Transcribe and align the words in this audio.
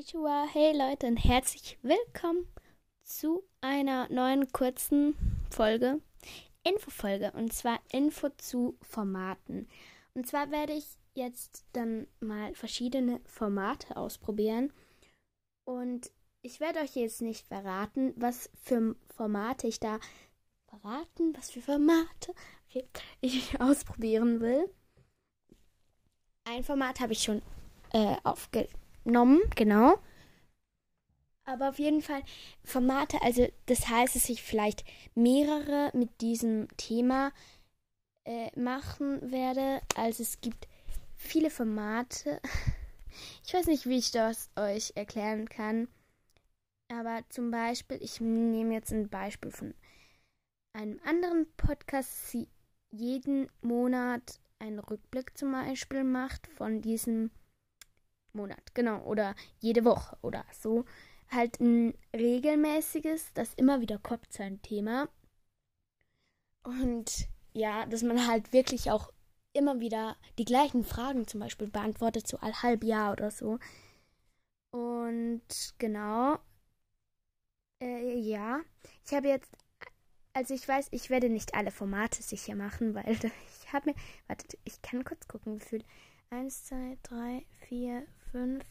Konnichiwa, 0.00 0.46
hey 0.50 0.74
Leute 0.74 1.08
und 1.08 1.18
herzlich 1.18 1.76
willkommen 1.82 2.46
zu 3.02 3.42
einer 3.60 4.08
neuen 4.10 4.50
kurzen 4.50 5.14
Folge, 5.50 6.00
Infofolge 6.62 7.32
und 7.32 7.52
zwar 7.52 7.80
Info 7.92 8.30
zu 8.38 8.78
Formaten. 8.80 9.68
Und 10.14 10.26
zwar 10.26 10.50
werde 10.50 10.72
ich 10.72 10.86
jetzt 11.12 11.66
dann 11.74 12.06
mal 12.18 12.54
verschiedene 12.54 13.20
Formate 13.26 13.94
ausprobieren 13.98 14.72
und 15.66 16.10
ich 16.40 16.60
werde 16.60 16.78
euch 16.80 16.96
jetzt 16.96 17.20
nicht 17.20 17.46
verraten, 17.46 18.14
was 18.16 18.48
für 18.62 18.96
Formate 19.14 19.66
ich 19.66 19.80
da 19.80 19.98
verraten, 20.66 21.36
was 21.36 21.50
für 21.50 21.60
Formate 21.60 22.34
ich 23.20 23.60
ausprobieren 23.60 24.40
will. 24.40 24.66
Ein 26.44 26.64
Format 26.64 27.00
habe 27.00 27.12
ich 27.12 27.22
schon 27.22 27.42
äh, 27.92 28.16
aufgenommen, 29.10 29.40
genau. 29.56 29.98
Aber 31.44 31.70
auf 31.70 31.78
jeden 31.78 32.00
Fall 32.00 32.22
Formate, 32.62 33.20
also 33.22 33.48
das 33.66 33.88
heißt, 33.88 34.14
dass 34.14 34.28
ich 34.28 34.42
vielleicht 34.42 34.84
mehrere 35.14 35.90
mit 35.94 36.20
diesem 36.20 36.68
Thema 36.76 37.32
äh, 38.24 38.50
machen 38.58 39.32
werde. 39.32 39.80
Also 39.96 40.22
es 40.22 40.40
gibt 40.40 40.68
viele 41.16 41.50
Formate. 41.50 42.40
Ich 43.44 43.52
weiß 43.52 43.66
nicht, 43.66 43.86
wie 43.86 43.98
ich 43.98 44.12
das 44.12 44.48
euch 44.54 44.92
erklären 44.94 45.48
kann. 45.48 45.88
Aber 46.88 47.24
zum 47.28 47.50
Beispiel, 47.50 47.98
ich 48.00 48.20
nehme 48.20 48.72
jetzt 48.72 48.92
ein 48.92 49.08
Beispiel 49.08 49.50
von 49.50 49.74
einem 50.72 51.00
anderen 51.04 51.46
Podcast, 51.56 52.32
die 52.32 52.46
jeden 52.92 53.50
Monat 53.62 54.38
einen 54.60 54.78
Rückblick 54.78 55.36
zum 55.36 55.50
Beispiel 55.50 56.04
macht 56.04 56.46
von 56.46 56.80
diesem 56.82 57.32
Monat, 58.34 58.74
genau, 58.74 59.02
oder 59.04 59.34
jede 59.60 59.84
Woche 59.84 60.16
oder 60.22 60.44
so. 60.52 60.84
Halt 61.30 61.60
ein 61.60 61.94
regelmäßiges, 62.14 63.32
das 63.34 63.54
immer 63.54 63.80
wieder 63.80 63.98
kommt 63.98 64.32
sein 64.32 64.60
Thema. 64.62 65.08
Und 66.62 67.28
ja, 67.52 67.86
dass 67.86 68.02
man 68.02 68.26
halt 68.26 68.52
wirklich 68.52 68.90
auch 68.90 69.10
immer 69.52 69.80
wieder 69.80 70.16
die 70.38 70.44
gleichen 70.44 70.84
Fragen 70.84 71.26
zum 71.26 71.40
Beispiel 71.40 71.68
beantwortet, 71.68 72.26
so 72.28 72.38
ein 72.40 72.62
halb 72.62 72.84
Jahr 72.84 73.12
oder 73.12 73.30
so. 73.30 73.58
Und 74.72 75.42
genau. 75.78 76.38
Äh, 77.82 78.18
ja, 78.18 78.60
ich 79.06 79.12
habe 79.12 79.28
jetzt, 79.28 79.50
also 80.34 80.54
ich 80.54 80.66
weiß, 80.66 80.88
ich 80.92 81.10
werde 81.10 81.28
nicht 81.30 81.54
alle 81.54 81.70
Formate 81.70 82.22
sicher 82.22 82.54
machen, 82.54 82.94
weil 82.94 83.12
ich 83.62 83.72
habe 83.72 83.90
mir, 83.90 83.96
wartet, 84.28 84.58
ich 84.64 84.82
kann 84.82 85.04
kurz 85.04 85.26
gucken, 85.28 85.56
wie 85.60 85.64
viel. 85.64 85.84
1, 86.32 86.64
2, 86.64 86.96
3, 87.02 87.44
4, 87.68 88.06
5, 88.30 88.64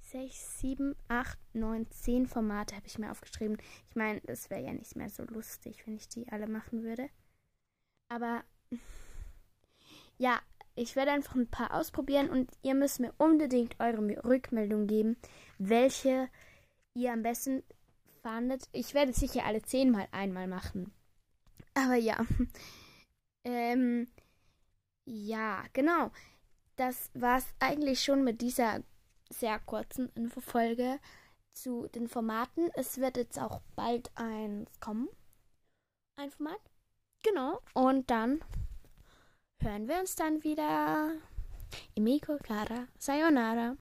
6, 0.00 0.60
7, 0.60 0.96
8, 1.06 1.38
9, 1.52 1.88
10 1.88 2.26
Formate 2.26 2.74
habe 2.74 2.86
ich 2.88 2.98
mir 2.98 3.12
aufgeschrieben. 3.12 3.58
Ich 3.88 3.94
meine, 3.94 4.20
das 4.22 4.50
wäre 4.50 4.60
ja 4.60 4.72
nicht 4.72 4.96
mehr 4.96 5.08
so 5.08 5.22
lustig, 5.22 5.86
wenn 5.86 5.94
ich 5.94 6.08
die 6.08 6.28
alle 6.32 6.48
machen 6.48 6.82
würde. 6.82 7.08
Aber 8.08 8.42
ja, 10.18 10.40
ich 10.74 10.96
werde 10.96 11.12
einfach 11.12 11.36
ein 11.36 11.46
paar 11.46 11.72
ausprobieren 11.74 12.28
und 12.28 12.50
ihr 12.62 12.74
müsst 12.74 12.98
mir 12.98 13.14
unbedingt 13.18 13.78
eure 13.78 14.24
Rückmeldung 14.24 14.88
geben, 14.88 15.16
welche 15.58 16.28
ihr 16.94 17.12
am 17.12 17.22
besten 17.22 17.62
fandet. 18.20 18.68
Ich 18.72 18.94
werde 18.94 19.12
sicher 19.12 19.44
alle 19.44 19.62
zehnmal 19.62 20.08
einmal 20.10 20.48
machen. 20.48 20.92
Aber 21.74 21.94
ja. 21.94 22.26
ähm, 23.44 24.08
ja, 25.04 25.62
genau. 25.72 26.10
Das 26.76 27.10
war's 27.14 27.46
eigentlich 27.60 28.02
schon 28.02 28.24
mit 28.24 28.40
dieser 28.40 28.82
sehr 29.30 29.58
kurzen 29.60 30.10
Infofolge 30.14 30.98
zu 31.52 31.86
den 31.88 32.08
Formaten. 32.08 32.70
Es 32.74 32.98
wird 32.98 33.16
jetzt 33.16 33.38
auch 33.38 33.60
bald 33.76 34.10
eins 34.16 34.80
kommen. 34.80 35.08
Ein 36.16 36.30
Format. 36.30 36.60
Genau. 37.22 37.60
Und 37.74 38.10
dann 38.10 38.40
hören 39.60 39.88
wir 39.88 40.00
uns 40.00 40.16
dann 40.16 40.42
wieder. 40.42 41.12
Imiko 41.94 42.36
Clara. 42.38 42.86
Sayonara. 42.98 43.76